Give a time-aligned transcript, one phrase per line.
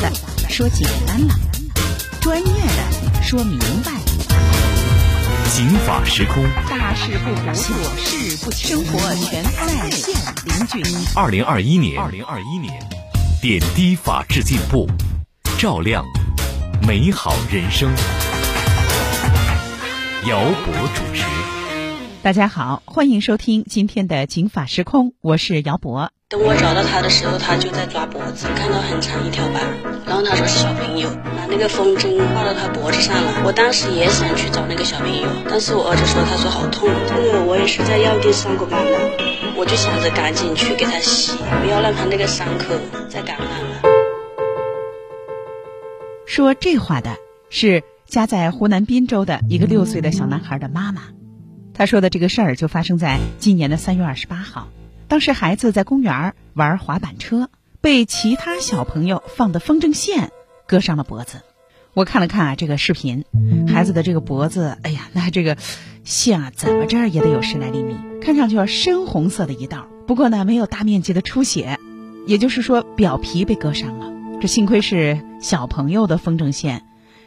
[0.00, 0.12] 的
[0.48, 1.34] 说简单了，
[2.20, 4.00] 专业的说明白了。
[5.54, 10.14] 警法时空，大事不糊涂，小事不生活全在线
[10.44, 10.94] 零距离。
[11.14, 12.78] 二零二一年，二零二一年，
[13.40, 14.86] 点滴法治进步，
[15.58, 16.04] 照亮
[16.86, 17.90] 美好人生。
[20.28, 21.24] 姚博主持。
[22.22, 26.10] 大家好，欢迎收听今天的警法时空，我是姚博。
[26.28, 29.60] 等我找到他的时候，他就在抓脖子，看到很长一条疤，
[30.04, 33.44] 然后他说是小朋友，把那个风筝挂到他脖子上了。
[33.44, 36.90] 我当时也想去找那个小朋友，但是我儿子说，他说好痛。
[37.06, 38.98] 这个我也是在药店上过班的，
[39.54, 42.74] 我就想着赶紧去给他洗，不要让他那个伤口
[43.08, 43.82] 再感染了。
[46.26, 47.14] 说这话的
[47.50, 51.02] 是家在湖南滨州的一个六岁的小男孩的妈妈。
[51.72, 54.66] 他说的这个事儿就发生在今年的三月二十八号。
[55.08, 57.48] 当时孩子在公园玩滑板车，
[57.80, 60.32] 被其他小朋友放的风筝线
[60.66, 61.42] 割伤了脖子。
[61.94, 63.24] 我看了看啊这个视频，
[63.68, 65.56] 孩子的这个脖子，哎呀，那这个
[66.04, 69.86] 线啊怎么着也得有十来厘米，看上去深红色的一道。
[70.06, 71.78] 不过呢，没有大面积的出血，
[72.26, 74.12] 也就是说表皮被割伤了。
[74.40, 76.84] 这幸亏是小朋友的风筝线，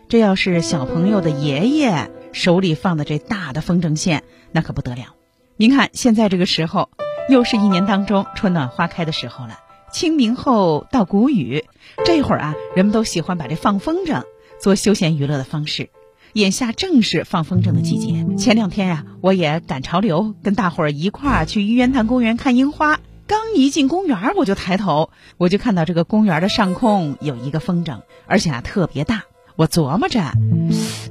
[0.09, 5.15] 这要是小朋友的爷爷手里放的这大的风筝线，那可不得了。
[5.55, 6.89] 您看现在这个时候。
[7.29, 9.59] 又是一年当中春暖花开的时候了，
[9.91, 11.63] 清明后到谷雨，
[12.03, 14.23] 这会儿啊，人们都喜欢把这放风筝
[14.59, 15.89] 做休闲娱乐的方式。
[16.33, 18.25] 眼下正是放风筝的季节。
[18.35, 22.99] 前两天呀，我也赶潮流，跟大伙儿一块儿去玉渊潭公园看樱花。
[23.27, 29.23] 刚一进公园，我就抬头，我就看到这个公园的上空有一个风筝，而且啊特别大。
[29.55, 30.31] 我琢磨着，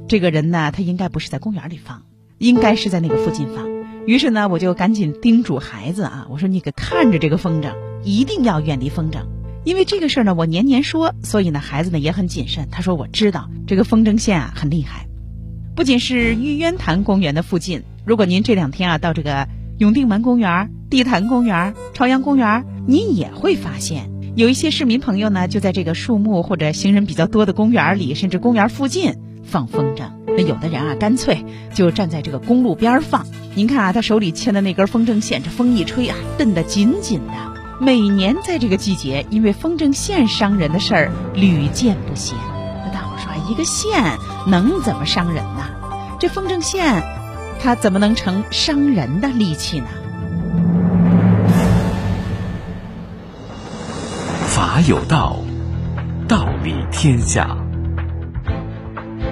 [0.09, 2.03] 这个人呢，他应该不是在公园里放，
[2.37, 3.78] 应该是在那个附近放。
[4.09, 9.19] 于是呢，我就赶紧叮嘱孩子啊，我说你可看着这个风筝，一定要远离风筝，
[9.63, 12.69] 因为这个事儿呢，我年年说，所以呢，孩子呢也很谨慎。
[12.71, 15.05] 他说我知道这个风筝线啊很厉害，
[15.75, 19.47] 不仅是玉渊潭公园的附近，如果您这两天啊到这个
[19.77, 29.13] 永定门公园、地坛公园、朝阳公园，您也会发现有一些市民朋友呢就在这个树木或者行人比较多的公园里，甚至公园附近
[29.49, 30.03] 放风筝。
[30.27, 33.25] 那有的人啊，干脆就站在这个公路边放。
[33.55, 37.33] 您看啊，他手里牵的那根风筝线，这风一吹啊，蹬得紧紧的。
[37.81, 42.37] 每年在这个季节，因为风筝线伤人的事儿屡见不鲜。
[42.85, 44.17] 那大伙说，一个线
[44.47, 45.63] 能怎么伤人呢？
[46.19, 47.01] 这风筝线，
[47.61, 49.87] 它怎么能成伤人的利器呢？
[54.45, 55.37] 法有道，
[56.27, 57.57] 道理天下；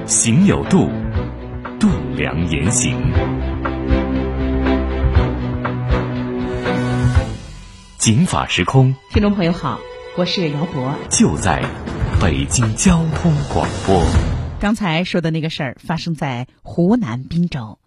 [0.07, 0.89] 行有度，
[1.81, 2.95] 度量言行。
[7.97, 9.77] 警法时空，听众朋友好，
[10.15, 11.61] 我是姚博，就在
[12.21, 14.01] 北京交通广播。
[14.61, 17.77] 刚才说的那个事儿发生在湖南滨州，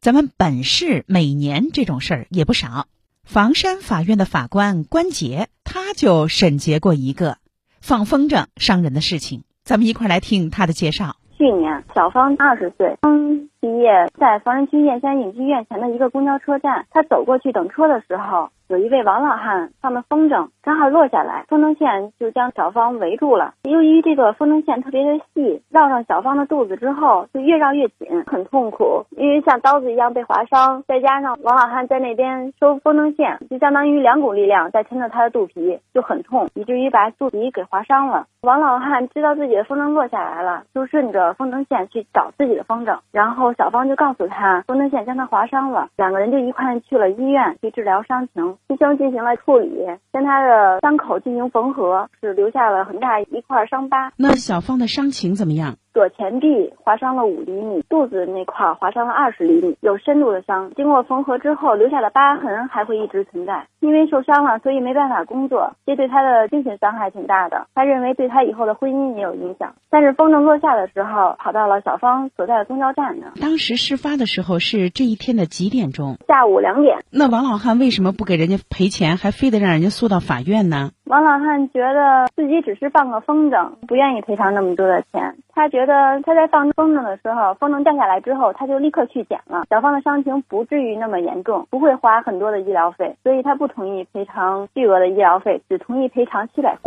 [0.00, 2.88] 咱们本市每年这种事儿也不少。
[3.24, 7.38] 房山法院的法官关杰，他就审结过一个
[7.80, 11.16] 放风筝伤人的事情，咱们一块儿来听他的介绍。
[11.36, 18.50] 去年，小芳二十岁，嗯毕业，在房山区燕山影剧院前的一个公交车站，他走过去等车的时候。
[18.68, 23.52] 有一位王老汉放的风筝正好落下来，风筝线就将小芳围住了。
[23.64, 30.82] 由于这个风筝线特别的细，绕上小芳的肚子之后，就越绕越紧，很痛苦，因为像刀子一样被划伤。
[30.88, 38.26] 再加上王老汉在那边收风筝线，就相当于两股力量在撑着他的肚皮，就很痛，以至于把肚皮给划伤了。
[38.40, 48.56] 王老汉知道自己的风筝落下来了，就顺着风筝线去找自己的风筝，然后小芳就告诉他，风筝线将他划伤了，两个人就一块去了医院去治疗伤情。
[48.68, 54.12] 医生进行了处理，将他的伤口进行缝合，是留下了很大一块伤疤。
[54.16, 55.76] 那小芳的伤情怎么样？
[55.94, 60.72] 左前臂划伤了五厘米，肚子那块划伤了二十厘米，有深度的伤。
[60.74, 63.64] 经过缝合之后，留下的疤痕还会一直存在。
[63.78, 67.68] 因为受伤了，所以没办法工作，这对他的精神伤害挺大的。
[67.76, 69.72] 他认为对他以后的婚姻也有影响。
[69.88, 73.26] 但是风筝落下的时候，跑到了小芳所在的公交站呢。
[73.40, 76.16] 当时事发的时候是这一天的几点钟？
[76.26, 76.98] 下午两点。
[77.10, 80.90] 那王老汉为什么不给人家赔钱，还非得让人家诉到法院呢？
[81.04, 85.36] 王老汉觉得自己只是放个风筝，不愿意赔偿那么多的钱。
[85.54, 89.64] 他觉得他在放风筝的时候，风筝掉下来之后，他就立刻去捡了。
[89.68, 96.78] 小芳的伤情不至于那么严重，不会花很多的医疗费，所以他不同意赔偿巨额的医疗费，只同意赔偿七百。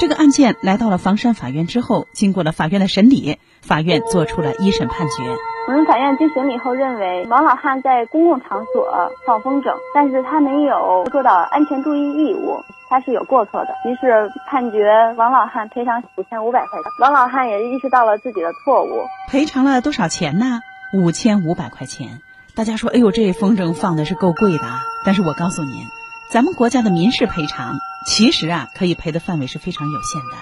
[0.00, 5.22] 这个案件来到了房山法院之后，经过了法院的审理，法院做出了一审判决。
[5.68, 8.84] 我们法院经审理后认为，王老汉在公共场所
[9.24, 12.56] 放风筝，但是他没有做到安全注意义务，
[12.90, 13.74] 他是有过错的。
[13.88, 16.90] 于是判决王老汉赔偿五千五百块钱。
[17.00, 20.60] 王老汉也意识到了自己的错误，赔偿了多少钱呢？
[20.92, 22.20] 五千五百块钱。
[22.56, 24.82] 大家说，哎呦，这风筝放的是够贵的啊！
[25.04, 25.86] 但是我告诉您，
[26.30, 30.36] 咱们国家的民事赔偿其实啊，可以赔的范围是非常有限的。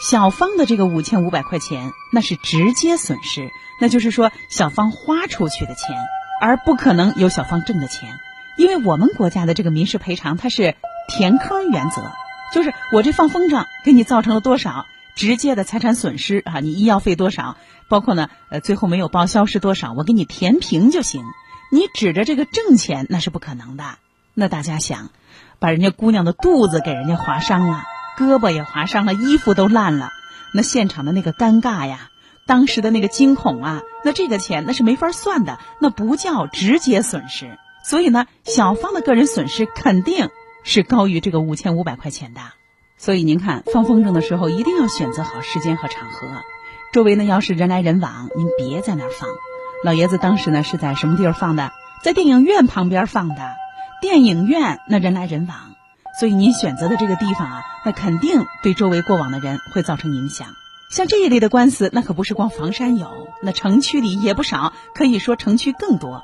[0.00, 3.50] 小芳的这个五千五百块钱，那是直接损失，
[3.80, 5.96] 那就是说小芳花出去的钱，
[6.40, 8.08] 而不可能有小芳挣的钱。
[8.56, 10.76] 因为我们国家的这个民事赔偿，它是
[11.08, 12.02] 填坑原则，
[12.54, 17.56] 就是我这放风筝给你造成了多少直接的财产损失啊，你医药费多少，
[17.88, 21.24] 包括呢，呃，最后没有报销是多少，我给你填平就行。
[21.70, 23.84] 你指着这个挣钱，那是不可能的。
[24.34, 25.10] 那大家想，
[25.58, 27.82] 把人家姑娘的肚子给人家划伤了。
[28.16, 30.10] 胳膊也划伤了，衣服都烂了，
[30.54, 32.10] 那现场的那个尴尬呀，
[32.46, 37.58] 当时的那个惊恐啊，那这个钱那是没法算的，那不叫直接损失。
[37.84, 40.30] 所以呢，小芳的个人损失肯定
[40.68, 42.42] 是高于这个五千五百块钱的。
[42.98, 46.28] 所以您看，放风筝的时候一定要选择好时间和场合，
[46.92, 49.30] 周围呢要是人来人往，您别在那儿放。
[49.82, 51.72] 老爷子当时呢是在什么地儿放的？
[52.04, 53.36] 在电影院旁边放的。
[54.02, 55.56] 电影院那人来人往。
[56.20, 60.48] 所以您选择的这个地方啊，那肯定对周围过往的人会造成影响。
[60.90, 63.08] 像这一类的官司，那可不是光房山有，
[63.42, 66.22] 那城区里也不少，可以说城区更多。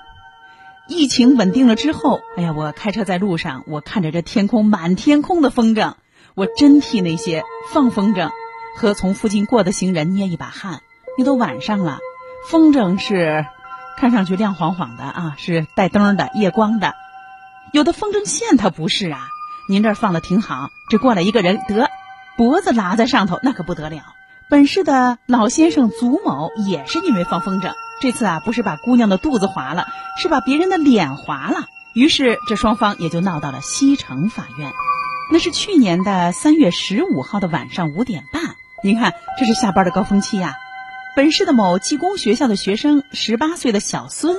[0.86, 5.94] 疫情稳定了之后，哎呀，我开车在路上，我看着这天空满天空的风筝，
[6.34, 7.42] 我真替那些
[7.72, 8.30] 放风筝
[8.76, 10.80] 和从附近过的行人捏一把汗。
[11.16, 12.00] 你都晚上了，
[12.50, 13.46] 风筝是
[13.96, 16.92] 看上去亮晃晃的啊，是带灯的、夜光的，
[17.72, 19.28] 有的风筝线它不是啊。
[19.68, 21.88] 您这儿放的挺好，这过来一个人得
[22.36, 24.02] 脖子拉在上头，那可不得了。
[24.50, 29.86] 本市的老先生祖某也是因为放风筝，这次啊不是把姑娘的肚子划了，
[30.20, 31.66] 是把别人的脸划了。
[31.94, 34.72] 于是这双方也就闹到了西城法院。
[35.32, 38.42] 那是去年的三月十五号的晚上五点半。
[38.82, 40.56] 您看，这是下班的高峰期呀。
[41.16, 44.36] 本市的某技工学校的学生，十八岁的小孙，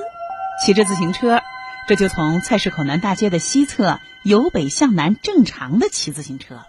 [0.64, 1.40] 骑着自行车。
[1.88, 6.60] 这就从菜市口南大街的西侧由北向南正常的骑自行车，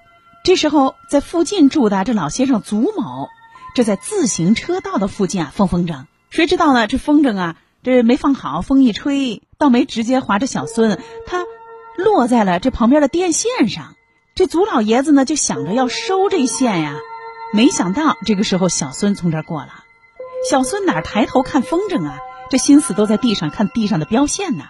[0.47, 3.27] 这时候在附近住的这老先生祖某，
[3.75, 6.88] 这在自行车道的附近啊放风筝，谁知道呢？
[6.88, 11.44] 这风筝啊，这没放好，风一吹，倒没直接划着小孙，他
[11.97, 13.95] 落在了这旁边的电线上。
[14.35, 16.95] 这祖老爷子呢就想着要收这线呀，
[17.53, 19.83] 没想到这个时候小孙从这儿过了，
[20.50, 22.19] 小孙哪抬头看风筝啊？
[22.50, 24.63] 这心思都在地上看地上的标线呢。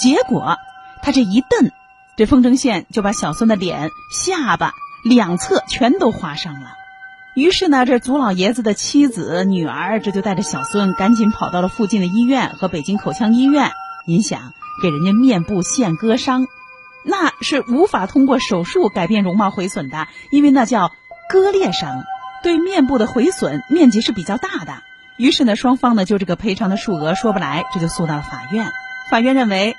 [0.00, 0.56] 结果，
[1.02, 1.70] 他这一蹬，
[2.16, 4.72] 这风筝线就把小孙的脸、下巴
[5.04, 6.72] 两侧全都划伤了。
[7.34, 13.70] 于是呢，这祖老爷子的妻子、女儿这就带着小孙赶紧跑到了附近的医院和北京口腔医院。
[14.06, 14.52] 您想，
[14.82, 16.46] 给人家面部线割伤，
[17.04, 20.92] 那是无法通过手术改变容貌毁损的，因为那叫
[21.28, 22.02] 割裂伤，
[22.42, 24.82] 对面部的毁损面积是比较大的。
[25.16, 28.70] 于是呢，双方呢就这个赔偿的数额说不来，这就诉到了法院。
[29.10, 29.76] 法院认为。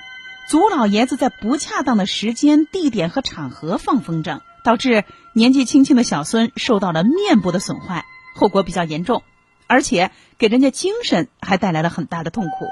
[0.48, 5.04] 祖老爷子在不恰当的时间、地点和场合放风筝，导致
[5.34, 8.06] 年纪轻轻的小孙受到了面部的损坏，
[8.36, 9.24] 后果比较严重，
[9.68, 12.68] 而且给人家精神还带来了很大的痛苦。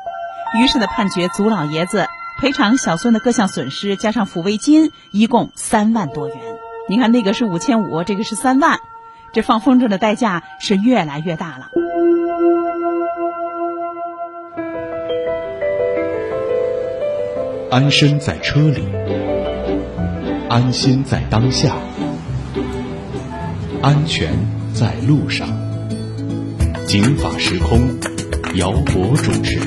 [0.59, 2.07] 于是呢，判决祖老爷子
[2.39, 6.37] 赔偿小孙的各项损失，加上抚慰金，一共三万多元。
[6.87, 8.79] 你看，那个是五千五，这个是三万，
[9.31, 11.69] 这放风筝的代价是越来越大了。
[17.69, 18.83] 安身在车里，
[20.49, 21.75] 安心在当下，
[23.83, 24.33] 安全
[24.73, 25.47] 在路上。
[26.87, 27.99] 警法时空，
[28.55, 29.59] 姚博主持。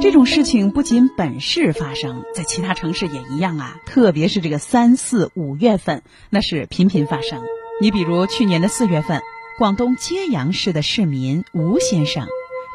[0.00, 3.76] 这种事情不仅本市发生，在其他城市也一样啊。
[3.84, 7.42] 特别是这个三四五月份，那是频频发生。
[7.82, 9.20] 你比如去年的四月份，
[9.58, 12.26] 广东揭阳市的市民吴先生。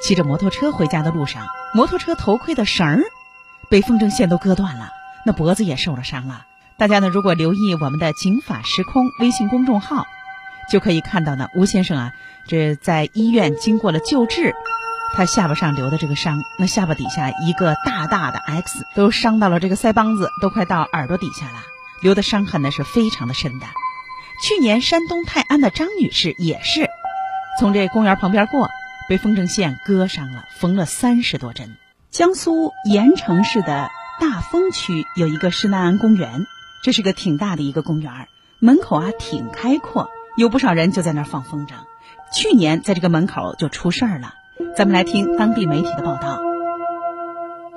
[0.04, 3.02] 骑着摩托车回家的路上，摩托车头盔的绳儿
[3.68, 4.92] 被风筝线都割断了，
[5.28, 6.46] 那脖子也受了伤了。
[6.78, 10.08] 大家呢，如果留意我们的“警法时空”微信公众号，
[10.72, 12.14] 就可以看到呢，吴先生啊，
[12.48, 14.56] 这在医院经过了救治，
[15.18, 21.62] 他下巴上留的这个伤，那下巴底下一个大大的 X，都伤到了这个腮帮子，都快到耳朵底下了，
[22.02, 23.66] 留的伤痕呢是非常的深的。
[24.42, 26.88] 去年山东泰安的张女士也是
[27.60, 28.70] 从这公园旁边过。
[29.10, 31.78] 被风筝线割伤了，缝了三十多针。
[32.12, 36.48] 江苏盐城市的大丰区有一个施耐庵公园，
[36.84, 38.12] 这是个挺大的一个公园，
[38.60, 41.74] 门口啊挺开阔，有不少人就在那儿放风筝。
[42.34, 44.34] 去年在这个门口就出事儿了。
[44.76, 46.40] 咱们来听当地媒体的报道。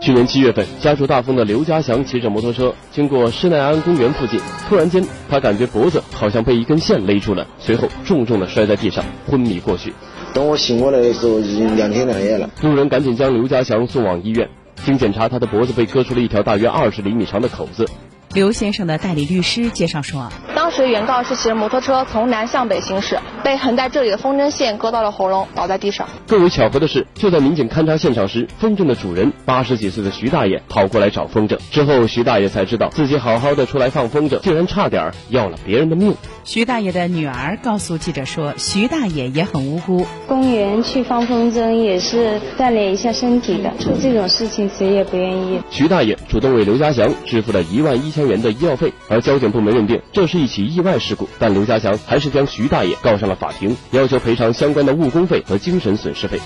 [0.00, 9.92] 去年七月份，家住大丰的刘家祥骑着摩托车经过施耐庵公园附近，突然间他感觉脖子好像被一根线勒住了，随后重重的摔在地上，昏迷过去。
[10.32, 12.49] 等我醒过来的时候，已经两天两夜了。
[12.62, 14.49] 路人赶紧将刘家祥送往医院，
[14.84, 17.88] 经检查，他的脖子被割出了一条大约二十厘米长的口子。
[18.32, 26.06] 刘先生的代理律师介绍说，当时原告是骑着摩托车从南向北行驶，被横在这里的风筝线割到了喉咙，倒在地上。
[26.28, 31.58] 更为巧合的是，就在民警勘查现场时，风筝的主人八十几岁的徐大爷跑过来找风筝。
[31.72, 36.14] 之后，徐大爷才知道自己好好的出来放风筝，竟然差点要了别人的命。
[36.42, 45.61] 徐大爷的女儿告诉记者说，徐大爷也很无辜，公园去放风筝也是锻炼一下身体的，做这种事情谁也不愿意。
[45.70, 56.40] 徐大爷主动为刘家祥支付了一万一千元的医药费，而交警部门认定这是一起意外事故，但刘家祥还是将徐大爷告上了法庭，要求赔偿相关的误工费和精神损失费。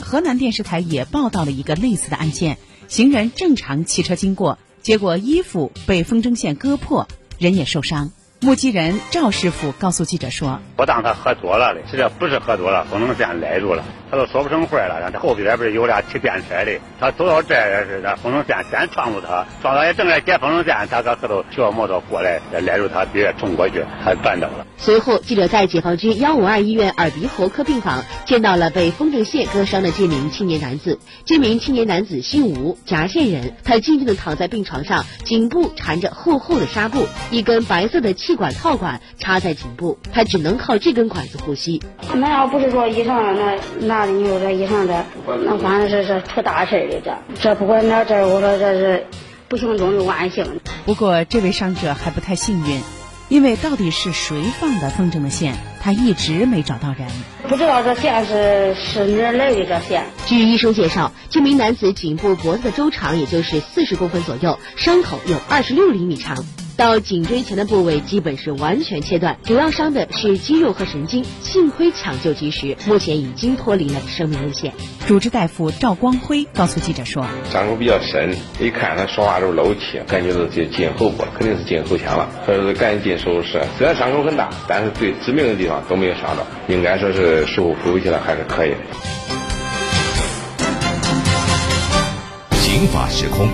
[0.00, 7.08] 河南电视台也报道了一个类似的案件，行人正常骑车经过，结果衣服被风筝线割破。
[7.42, 8.08] 人也受伤。
[8.44, 14.98] 目击人赵师傅告诉记者说：“我当他喝多了的，实际上不是喝多了，风筝线勒住了，他都说不成话了。
[15.00, 30.98] 然后后边不是有俩骑电车的，他走到这儿是的，风筝线先撞住他，撞到也正在解风筝线，他搁后头骑摩托过来，勒住他，直接冲过去，他绊倒了。”随后，记者在解放军幺五二医院耳鼻喉科病房见到了被风筝线割伤的这名青年男子。
[31.24, 41.82] 这名青年男子姓吴，夹县人，他静静的躺在病床上，颈部缠着厚厚的纱布，一根白色的气管套管插在颈部，他只能靠这根管子呼吸。
[42.14, 45.04] 那要不是说医生那那的，你说这医生这
[45.44, 49.06] 那反正是是出大事的这，这不管那这我说这是
[49.48, 50.60] 不幸中的万幸。
[50.84, 52.80] 不过这位伤者还不太幸运。
[53.28, 57.08] 因为到底是谁放的风筝的线，他一直没找到人。
[57.48, 60.04] 不知道这线是是哪儿来的这线。
[60.26, 66.44] 据医生介绍，这名男子颈部脖子的周长也就是四十公分左右，伤口有二十六厘米长。
[66.82, 71.24] 到颈椎前的部位基本是完全切断，主要伤的是肌肉和神经。
[71.40, 74.72] 幸亏抢救及时，目前已经脱离了生命危险。
[75.06, 83.62] 主治大夫赵光辉告诉记者说：“伤口比较深，一看他说话都是漏气，感觉到就进喉部，肯定是进喉腔了，所以说赶紧进手术室。
[83.78, 88.76] 虽然伤口很大，但是最致命的地方都没有伤到，应该说是术后恢复起来还是可以的。”
[92.58, 93.48] 刑法时空，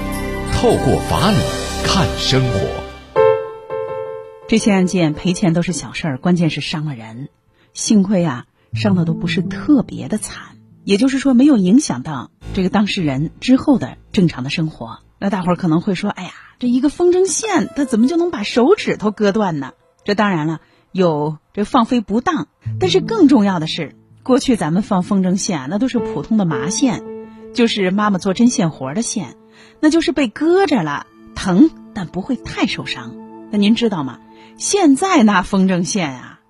[0.54, 1.37] 透过法理
[1.85, 2.88] 看生活。
[4.48, 7.28] 这些案件赔钱都是小事儿，关键是伤了人。
[7.74, 15.00] 幸亏啊，伤的都不是特别的惨，也就是说没有影响到这个当事人之后的正常的生活。
[15.18, 20.62] 那大伙儿可能会说：“哎呀，这一个风筝线，它怎么就能把手指头割断呢？”这当然了，
[20.92, 22.48] 有这放飞不当，
[22.80, 27.04] 但是更重要的是，过去咱们放风筝线那都是普通的麻线，
[27.52, 29.36] 就是妈妈做针线活的线，
[29.78, 33.14] 那就是被割着了，疼但不会太受伤。
[33.50, 34.20] 那您知道吗？
[34.58, 36.40] 现在那风筝线啊，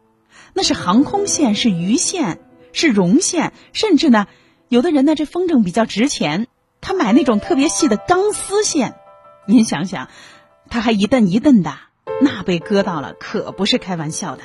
[0.54, 2.40] 那是航空线，是鱼线，
[2.72, 4.26] 是绒线，甚至呢，
[4.68, 6.46] 有的人呢，这风筝比较值钱，
[6.80, 8.94] 他买那种特别细的钢丝线。
[9.46, 10.08] 您想想，
[10.70, 11.74] 他还一蹬一蹬的，
[12.22, 14.42] 那被割到了，可不是开玩笑的。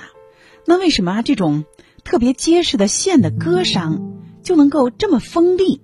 [0.66, 1.64] 那为什么这种
[2.04, 5.82] 特别结实的线的割伤就能够这么锋利？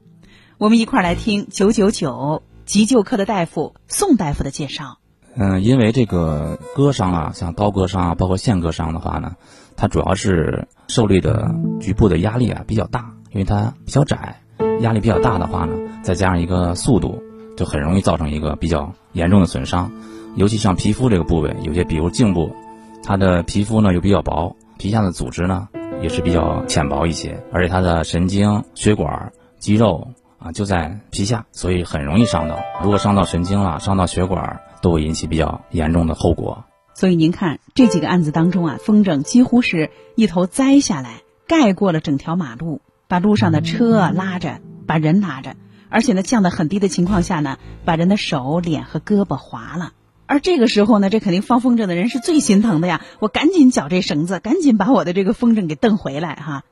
[0.58, 4.98] 我们一块儿来听九九九急救科的大夫宋大夫的介绍。
[5.42, 9.38] 嗯，因为这个割伤啊，像刀割伤啊，包括线割伤的话呢，
[9.78, 14.36] 它主要是受力的局部的压力啊比较大，因为它比较窄，
[14.82, 17.24] 压力比较大的话呢，再加上一个速度，
[17.56, 19.90] 就很容易造成一个比较严重的损伤。
[20.36, 22.54] 尤其像皮肤这个部位，有些比如颈部，
[23.02, 25.70] 它的皮肤呢又比较薄，皮下的组织呢
[26.02, 30.06] 也是比较浅薄一些，而且它的神经、血管、肌肉
[30.38, 32.60] 啊就在皮下，所以很容易伤到。
[32.84, 34.60] 如果伤到神经了，伤到血管。
[34.82, 45.56] 都会引起比较严重的后果，所以您看这几个案子当中啊，风筝几乎是一头栽下来，盖过了整条马路，把路上的车拉着，把人拉着，
[45.90, 49.94] 而且呢降得很低的情况下呢，把人的手、脸和胳膊划了。
[50.26, 56.64] 而这个时候呢，这肯定放风筝的人是最心疼的呀，我赶紧绞这绳子，赶紧把我的这个风筝给蹬回来哈。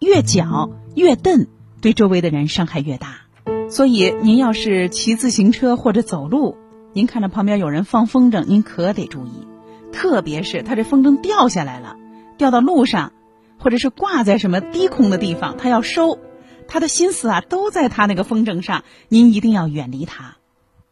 [0.00, 1.46] 越绞越蹬，
[1.80, 3.18] 对周围的人伤害越大。
[3.70, 6.56] 所以您要是骑自行车或者走路。
[6.94, 9.48] 您看着旁边有人放风筝，您可得注意，
[9.92, 11.96] 特别是他这风筝掉下来了，
[12.38, 13.12] 掉到路上，
[13.58, 16.20] 或者是挂在什么低空的地方，他要收，
[16.68, 20.36] 他的心思啊都在他那个风筝上，您一定要远离他。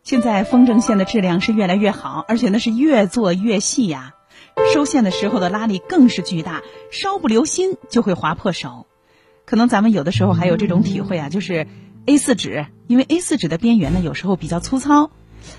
[0.03, 4.15] 现在风筝线的质量是越来越好，而且那是越做越细呀，
[4.75, 8.89] 收线的时候的拉力更是巨大，稍不留心就会划破手。
[9.45, 11.69] 可能咱们有的时候还有这种体会啊，就是
[12.07, 15.13] A 四纸，因为 A 四纸的边缘呢有时候比较粗糙，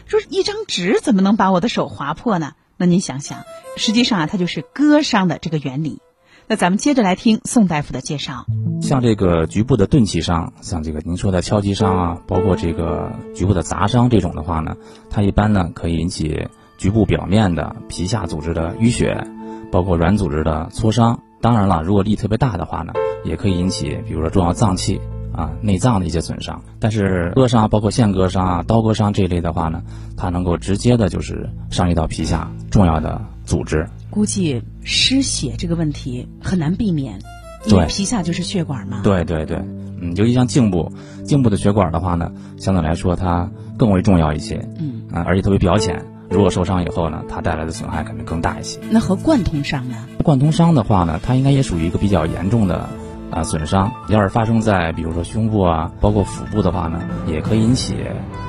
[0.05, 2.53] 说一张纸怎么能把我的手划破呢？
[2.77, 3.43] 那您想想，
[3.77, 5.99] 实际上啊，它就是割伤的这个原理。
[6.47, 8.45] 那咱们接着来听宋大夫的介绍。
[8.81, 14.75] 像这个局部的钝器伤，像这个您说的敲击伤啊，包括这个局部的砸伤这种的话呢，
[15.09, 19.25] 它一般呢可以引起局部表面的皮下组织的淤血，
[19.71, 21.21] 包括软组织的挫伤。
[21.39, 22.91] 当然了，如果力特别大的话呢，
[23.23, 24.99] 也可以引起比如说重要脏器
[25.33, 26.61] 啊、内脏的一些损伤。
[26.79, 29.81] 但是割伤，包括线割伤啊、刀割伤这一类的话呢，
[30.15, 33.87] 它能够直接的就是伤及到皮下重要的组织。
[34.09, 37.19] 估计失血这个问题很难避免，
[37.65, 39.01] 因为对皮下就是血管嘛。
[39.03, 39.57] 对对对，
[39.99, 40.91] 嗯，尤其像颈部，
[41.25, 46.03] 颈部的血管的话呢，相对来说它更为重要一些，嗯，啊，而且特别表浅。
[46.29, 48.79] 如果受伤以后呢，它带来的损害肯定更大一些。
[48.89, 49.95] 那和贯通伤呢？
[50.23, 52.89] 贯通伤的话呢，它应该也属于一个比较严重的
[53.33, 53.91] 啊损伤。
[54.07, 57.97] 要是发生在比如说胸部啊，包括腹部的话呢，也可以引起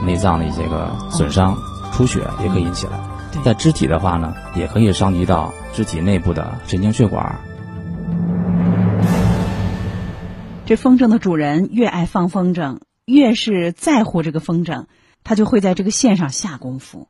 [0.05, 1.57] 内脏的一些个损伤，
[1.93, 2.93] 出血也可以引起来。
[3.45, 7.41] 在肢体的话呢，也可以伤及到肢体内部的神经血管。
[10.67, 14.85] 这风筝的主人越爱放风筝，越是在乎这个风筝，
[15.25, 17.09] 他就会在这个线上下功夫，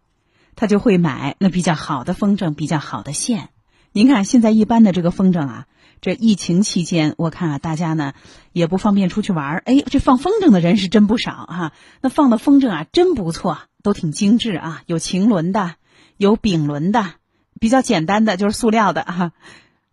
[0.57, 3.51] 他就会买那比较好的风筝，比较好的线。
[3.93, 5.67] 您看现在一般的这个风筝啊，
[6.01, 8.13] 这疫情期间，我看啊大家呢
[8.53, 15.77] 也不方便出去玩儿，哎，这放风筝的人是真不少哈、那放的风筝啊真不错，都挺精致啊，有晴纶的，
[16.17, 17.15] 有丙纶的，
[17.59, 19.33] 比较简单的就是塑料的哈、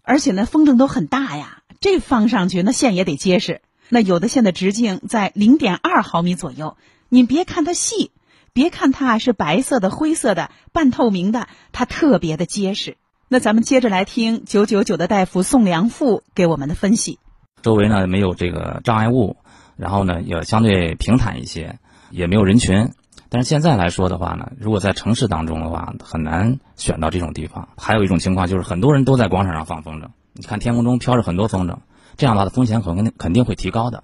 [0.02, 3.62] 而且呢风筝都很大呀，这放上去那线也得结实。
[3.94, 6.78] 那有的线的直径在零点二毫米左右，
[7.10, 8.12] 你别看它细，
[8.54, 12.96] 别看它是白色的、灰色的、半透明的，它特别的结实。
[13.34, 17.18] 那咱们接着来听九九九的大夫宋良富给我们的分析。
[17.62, 19.38] 周围呢没有这个障碍物，
[19.78, 22.92] 然后呢也相对平坦一些，也没有人群。
[23.30, 27.70] 但是现在来说的话呢，如果在城市当中的话，很难选到这种地方。
[27.78, 31.78] 还有一种情况就是很多人都在广场上放风筝，你看天空中飘着很多风筝，
[32.18, 34.04] 这样的话的风险可能肯定会提高的。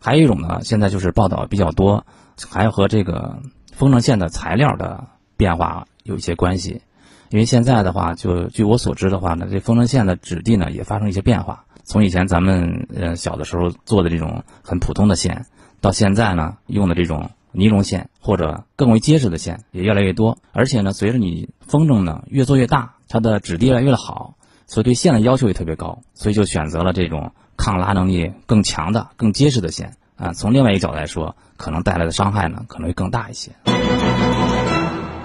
[0.00, 2.04] 还有一种呢，现在就是报道比较多，
[2.50, 3.38] 还和这个
[3.70, 5.04] 风筝线的材料的
[5.36, 6.82] 变化有一些关系。
[7.30, 11.64] 因为现在的话，就据我所知的话呢，这风筝线的质地呢也发生一些变化。
[11.84, 15.46] 从以前咱们呃小的时候做的这种很普通的线，
[15.80, 20.38] 到现在呢用的这种尼龙线或者更为结实的线也越来越多。
[20.52, 24.34] 而且呢，随着你风筝呢越做越大，它的质地越来越好，
[24.66, 30.32] 所以对线的要求也特别高，所以就选择了这种抗拉能力更强的、更结实的线啊。
[30.32, 33.52] 从另外一个角度来说，可能带来的伤害呢可能会更大一些。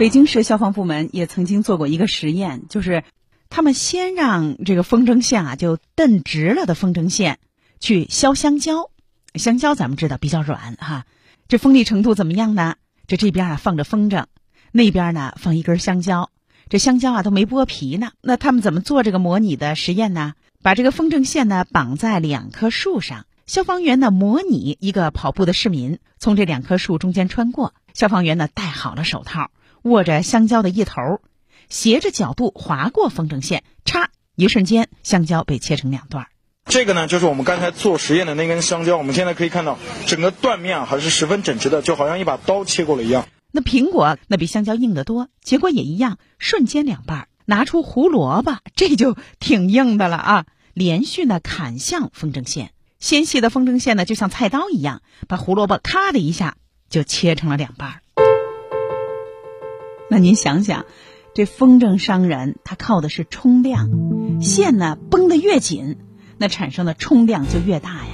[0.01, 3.03] 北京市消防部门也曾经做过一个实验，就是
[3.51, 7.37] 他们先让这个风筝线啊就蹬直了的风筝线
[7.79, 8.89] 去削香蕉，
[9.35, 11.05] 香蕉咱们知道比较软哈，
[11.47, 12.77] 这锋利程度怎么样呢？
[13.05, 14.25] 这这边啊放着风筝，
[14.71, 16.31] 那边呢放一根香蕉，
[16.67, 18.09] 这香蕉啊都没剥皮呢。
[18.21, 20.33] 那他们怎么做这个模拟的实验呢？
[20.63, 29.51] 把这个风筝线呢绑在两棵树上，消防员呢模拟一个跑步的市民从这两棵树中间穿过，消防员呢戴好了手套。
[29.83, 31.21] 握着香蕉的一头，
[31.69, 34.07] 斜着角度划过风筝线，嚓！
[34.35, 36.27] 一瞬间，香蕉被切成两段。
[36.65, 38.97] 这个呢，就是我们刚才做实验的那根香蕉。
[38.97, 43.27] 我们现在可以看到，整个断面啊还是十分整齐的，就好像一把刀切过了一样。
[43.51, 47.27] 那苹果那比香蕉硬得多，结果也一样，瞬间两半。
[47.45, 50.45] 拿出胡萝卜，这就挺硬的了啊！
[50.73, 56.55] 连续呢砍向风筝线，纤细的风筝线呢就像菜刀一样，把胡萝卜咔的一下
[56.89, 58.01] 就切成了两半。
[60.11, 60.85] 那您想想，
[61.33, 65.95] 这风筝伤人，它靠的是冲量，线呢绷得越紧，
[66.37, 68.11] 那产生的冲量就越大呀。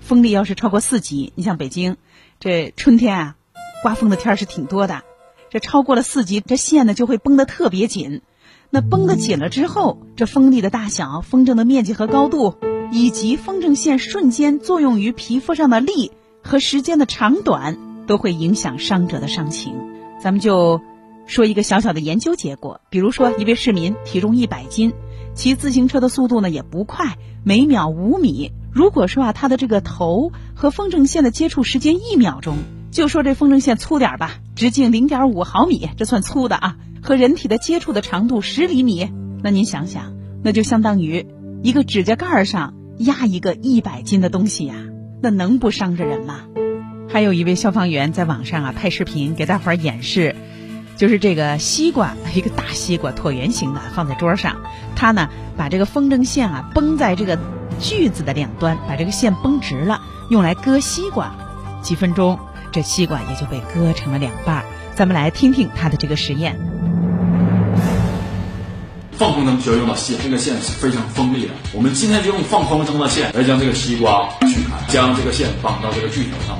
[0.00, 1.98] 风力要是超过四级，你像北京，
[2.38, 3.36] 这春天啊，
[3.82, 5.02] 刮风的天儿是挺多的，
[5.50, 8.22] 这超过了四级，这线呢就会绷得特别紧。
[8.70, 12.54] 那绷得紧了之后，这风力的大小、风筝的面积和高度，
[12.92, 19.74] 以及风筝线瞬间作用于皮肤上的力和时间的长短，都会影响伤者的伤情。
[20.18, 20.80] 咱们就。
[21.30, 24.92] 说一个小小的研究结果，比如说一位市民体重一百斤，
[25.32, 28.50] 骑自行车的速度呢也不快，每秒五米。
[28.72, 32.56] 如果说啊他的这个头和风筝线的接触时间一秒钟，
[32.90, 39.08] 就说这风筝线粗点吧，直径零点五毫米，这算粗的啊，和人体的接触的长度十厘米，
[39.40, 41.28] 那您想想，那就相当于
[41.62, 44.74] 一个指甲盖儿上压一个一百斤的东西呀、
[45.22, 46.40] 那能不伤着人吗？
[47.08, 50.34] 还有一位消防员在网上啊拍视频给大伙儿演示。
[51.00, 54.56] 就是这个西瓜， 一个大西瓜，椭圆形的，放在桌上。
[54.94, 57.38] 他呢，把这个风筝线啊绷在这个
[57.80, 61.32] 锯子的两端，把这个线绷直了，用来割西瓜。
[61.80, 62.38] 几分钟，
[62.70, 64.62] 这西瓜也就被割成了两半。
[64.94, 66.60] 咱们来听听他的这个实验。
[69.12, 71.54] 放风筝需要用到线，这个线是非常锋利的。
[71.72, 76.58] 我们今天就用放风筝的线来将这个西瓜锯开，将这个线绑到这个锯条上，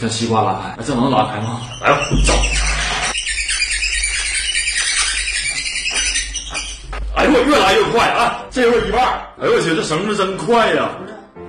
[0.00, 0.82] 将西瓜拉开。
[0.84, 1.60] 这能拉开吗？
[1.80, 2.57] 来吧，走。
[7.44, 8.46] 越来越快啊！
[8.50, 9.02] 这会儿一半。
[9.40, 10.90] 哎呦我去，这绳子真快呀！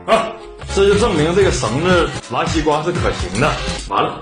[0.05, 0.33] 啊，
[0.75, 3.51] 这就证明这个绳子拉西瓜是可行的。
[3.89, 4.21] 完了。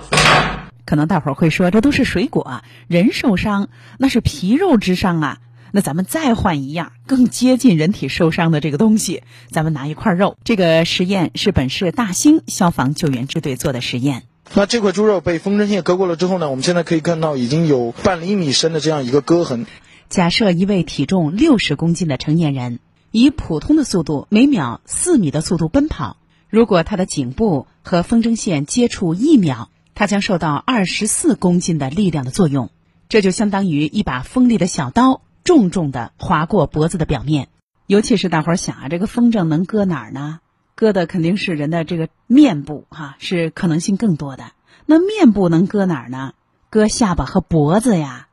[0.86, 5.38] 可能大伙儿会说，这都是水果，人受伤那是皮肉之伤啊。
[5.72, 10.38] 那咱们再换一样更接近人体受伤的这个东西，咱们拿一块肉。
[10.46, 14.24] 这个实验是本市大兴消防救援支队做的实验。
[14.54, 16.50] 那这块猪肉被风筝线割过了之后呢？
[16.50, 19.66] 我们现在可以看到已经有半厘米深的这样一个割痕。
[20.10, 22.80] 假设一位体重六十公斤的成年人，
[23.12, 26.18] 以普通的速度每秒四米的速度奔跑，
[26.50, 29.70] 如果他的颈部和风筝线接触一秒。
[30.00, 32.70] 他将受到二十四公斤的力量的作用，
[33.10, 37.48] 这就相当于一把锋利的小刀重重的划过脖子的表面。
[37.88, 40.40] 尤其是大伙儿想啊，这个风筝能搁哪儿呢？
[40.76, 44.52] 搁的肯定是人的这个面部，哈，是可能性更多的。
[44.86, 46.34] 那面部能搁哪儿呢？
[46.70, 48.27] 搁下巴和脖子呀，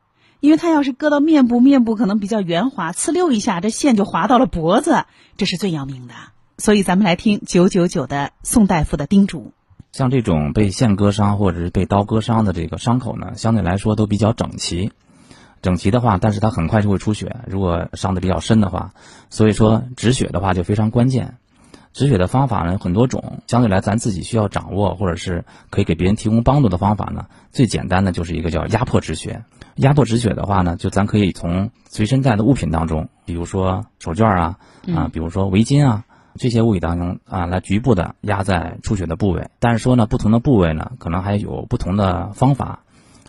[0.44, 5.06] 因为它要是割到面部，面部可能比较圆滑，呲溜一下，这线就划到了脖子，
[5.38, 6.12] 这是最要命的。
[6.58, 9.54] 所以咱们来听九九九的宋大夫的叮嘱。
[9.92, 14.92] 像这种被线割伤或者是被刀割伤的这个伤口呢，相对来说都比较整齐。
[15.62, 17.36] 整齐的话，但是它很快就会出血。
[17.46, 18.92] 如果伤的比较深的话，
[19.30, 21.38] 所以说止血的话就非常关键。
[21.94, 29.42] 止血的方法呢有很多种，相对来咱自己需要掌握或者是可以给别人提供帮助的方法呢，最简单的就是一个叫压迫止血。
[29.76, 34.58] 压迫止血的话呢，就咱可以从随身带的物品当中，比如说手绢啊，
[34.94, 36.04] 啊，比如说围巾啊。
[36.36, 42.80] 这些物体当中啊，来局部的压在出血的部位，但是说呢，不同的部位呢，可能还有不同的方法，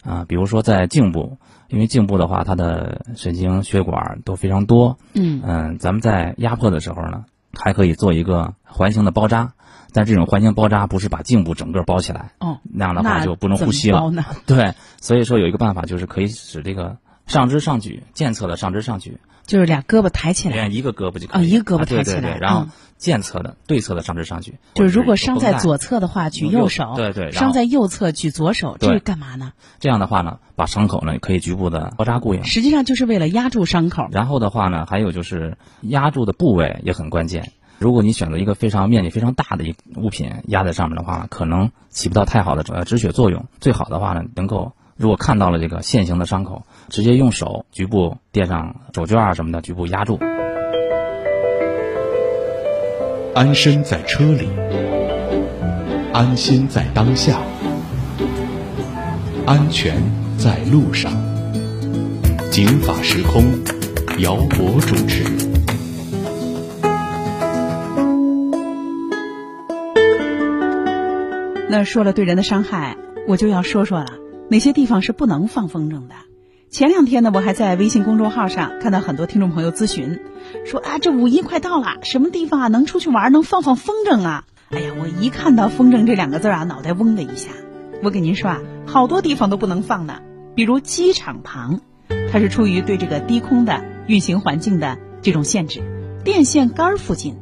[0.04, 7.26] 啊，比如说在颈部，因为颈部的话，它的神经血管都非常多，嗯嗯，咱们在压迫的时候呢，
[7.56, 9.54] 还可以做一个环形的包扎，
[9.94, 14.00] 但这种环形包扎不是把颈部整个包起来，哦，那样的话就不能呼吸了，
[14.46, 19.18] 对，所以说有一个办法就是可以使这个上肢上举，健侧的上肢上举。
[19.46, 21.42] 就是俩胳膊抬起来，一个胳膊就可以。
[21.42, 22.66] 啊，一个胳膊抬起来，对对对，然后
[22.98, 24.56] 健侧的、对侧的上肢上举。
[24.74, 28.76] 就是如果伤在左侧的话，举右手；对对，伤在右侧举左手。
[28.80, 29.54] 这是干嘛呢？
[29.80, 32.44] 这样的话呢，把伤口呢可以局部的包扎固定。
[32.44, 34.08] 实际上就是为了压住伤口。
[34.12, 37.52] 然后的话呢，还有就是压住的部位也很关键。
[37.78, 43.46] 如果你选择一个非常面积非常大的一物品压在上面的话，可能起不到太好的止血作用。
[43.60, 44.74] 最好的话呢，能够。
[44.98, 50.18] 如果看到了这个线形的伤口，直接用手局部垫上手绢啊什么的，局部压住。
[53.34, 54.48] 安身在车里，
[56.14, 57.42] 安心在当下，
[59.46, 60.02] 安全
[60.38, 61.12] 在路上。
[62.50, 63.44] 警法时空，
[64.20, 65.26] 姚博主持。
[71.70, 72.96] 那说了对人的伤害，
[73.28, 74.25] 我就要说说了。
[74.56, 76.16] 哪些地方是不能放风筝的？
[76.70, 80.22] 前两天呢，我还在微信公众号上看到很多听众朋友咨询，
[80.66, 84.46] 说啊，这五一快到了，什么地方啊能出去玩，能放放风筝啊？
[84.70, 87.52] 哎呀，我一看到“风筝”这两个字啊，脑袋嗡的一下。
[88.02, 90.22] 我跟您说啊，好多地方都不能放呢，
[90.56, 91.82] 比如机场旁，
[92.32, 95.82] 它是出于对这个低空的运行环境的这种限制；
[96.24, 97.36] 电线杆附近、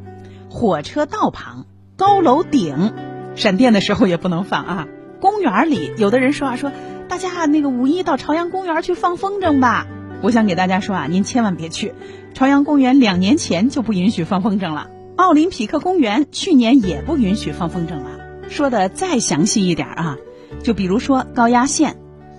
[0.50, 2.92] 火车道旁、高楼顶，
[3.36, 4.88] 闪电的时候也不能放啊。
[5.24, 6.70] 公园里，有的人说啊，说
[7.08, 9.88] 大家那个五一到朝阳公园去放风筝吧。
[10.22, 11.94] 我想给大家说啊，您千万别去，
[12.34, 18.20] 朝阳公园两年前就不允许放风筝了，奥林匹克公园去年也不允许放风筝了。
[18.50, 20.18] 说的再详细一点啊，
[20.62, 21.96] 就比如说高压线，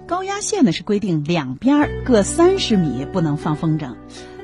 [0.06, 3.94] 高压线呢是规定两边各三十米不能放风筝，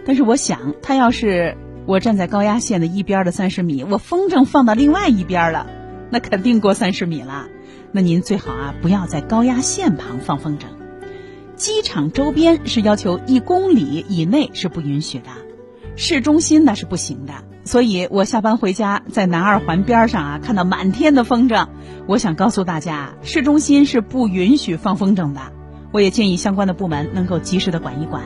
[0.07, 5.66] 但是我想，他要是我站在高压线的一边的三十米，我风筝放到另外一边了，
[6.09, 7.48] 那肯定过三十米了。
[7.92, 10.64] 那您最好啊，不要在高压线旁放风筝。
[11.57, 15.26] 机场周边是要求一公里以内是不允许的，
[15.96, 17.35] 市中心那是不行的。
[17.64, 21.68] 所以我下班回家，在南二环边上啊，看到满天的风筝，
[22.07, 25.40] 我想告诉大家，市中心是不允许放风筝的。
[25.92, 28.22] 我也建议相关的部门能够及时的管一管。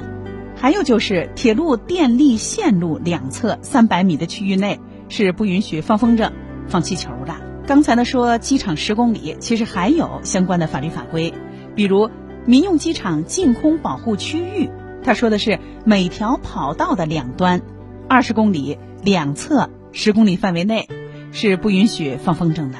[0.56, 6.30] 还有就是铁路电力线路两侧三百米的区域内是不允许放风筝、
[6.68, 7.53] 放气球的。
[7.66, 11.32] 刚才呢说机场十公里，其实还有相关的法律法规，
[11.74, 12.10] 比如
[12.44, 14.68] 民用机场净空保护区域，
[15.02, 17.62] 他说的是每条跑道的两端，
[18.06, 20.90] 二十公里两侧十公里范围内
[21.32, 22.76] 是不允许放风筝的。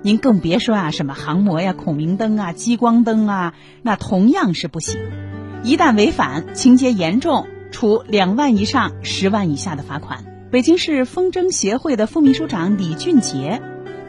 [0.00, 4.98] 您更别说啊，什么航模呀、孔明灯啊、激光灯啊，那同样是不行。
[5.62, 10.24] 一旦违反，情节严重，处两万以上十万以下的罚款。
[10.50, 13.60] 北京市风筝协会的副秘书长李俊杰。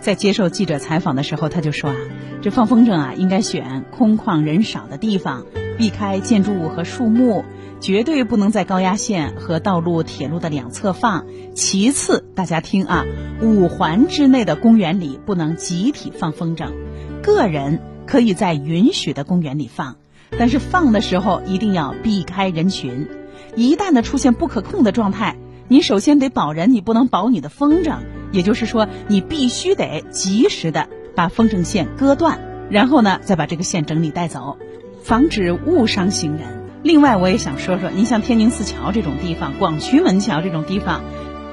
[0.05, 1.95] 在接受记者采访的时候，他就说啊，
[2.43, 5.47] 这放风筝啊，应该选空旷人少的地方，
[5.79, 7.43] 避开建筑物和树木，
[7.81, 11.25] 绝对不能在高压线和道路、铁路的两侧放。
[11.55, 13.03] 其次，大家听啊，
[13.41, 16.69] 五环之内的公园里不能集体放风筝，
[17.23, 19.95] 个人可以在允许的公园里放，
[20.37, 23.07] 但是放的时候一定要避开人群。
[23.55, 25.35] 一旦的出现不可控的状态，
[25.67, 28.01] 你首先得保人，你不能保你的风筝。
[28.35, 34.57] 也就是说，你必须得及时的把风筝线割断，然后呢，再把这个线整理带走，
[35.01, 36.41] 防止误伤行人。
[36.83, 41.01] 另外，我也想说说，您像天宁寺桥这种地方，广渠门桥这种地方，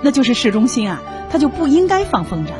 [0.02, 2.50] 那就是市中心啊，它就不应该放风筝。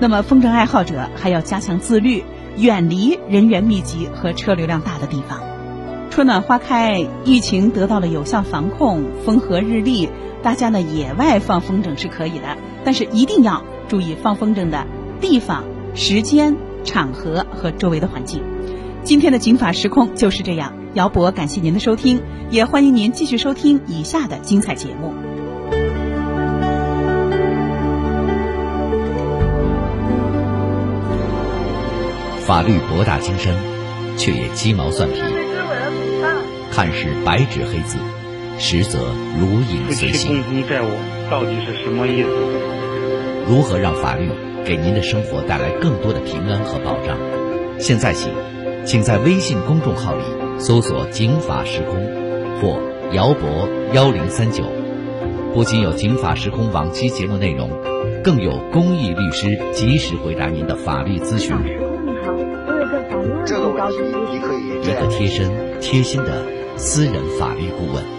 [0.00, 2.24] 那么，风筝爱好者还要加强自律，
[2.56, 5.40] 远离人员密集和车流量大的地方。
[6.10, 10.08] 春暖花开，疫情得到了有效防控，风和日丽。
[10.42, 14.86] 大家呢，野外放风筝是可以的，但是一定要注意放风筝的
[15.20, 18.42] 地方、时间、场合和周围的环境。
[19.02, 20.72] 今天的《警法时空》就是这样。
[20.94, 25.12] 姚博，感谢您的收听，也欢迎您继续收听以下的精彩节目。
[32.38, 33.54] 法律博大精深，
[34.16, 35.20] 却也鸡毛蒜皮，
[36.72, 37.98] 看似白纸黑字。
[38.58, 38.98] 实则
[39.38, 40.42] 如影随形。
[40.42, 40.86] 共同债务
[41.30, 42.28] 到底是什么意思？
[43.48, 44.28] 如何让法律
[44.64, 47.16] 给您的生活带来更多的平安和保障？
[47.78, 48.28] 现在起，
[48.84, 50.22] 请在微信公众号里
[50.58, 51.94] 搜索“警法时空”
[52.60, 52.80] 或
[53.14, 54.64] “姚博幺零三九”，
[55.54, 57.70] 不仅有“警法时空”往期节目内容，
[58.22, 61.56] 更有公益律师及时回答您的法律咨询。
[63.46, 63.96] 这个问题
[64.30, 66.44] 你可以一个贴身、贴心的
[66.76, 68.17] 私人法律顾问。